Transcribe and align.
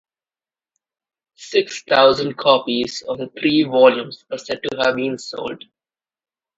Six 1.35 1.83
thousand 1.83 2.35
copies 2.35 3.03
of 3.07 3.19
the 3.19 3.27
three 3.39 3.61
volumes 3.61 4.25
are 4.31 4.39
said 4.39 4.61
to 4.63 4.77
have 4.83 4.95
been 4.95 5.19
sold. 5.19 5.63